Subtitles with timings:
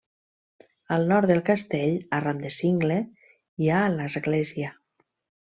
[0.95, 2.99] Al nord del castell, arran de cingle,
[3.65, 4.77] hi ha l'església.